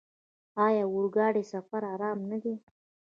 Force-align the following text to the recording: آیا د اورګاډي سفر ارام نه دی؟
آیا 0.65 0.83
د 0.87 0.91
اورګاډي 0.93 1.43
سفر 1.51 1.81
ارام 1.93 2.19
نه 2.29 2.37
دی؟ 2.43 2.55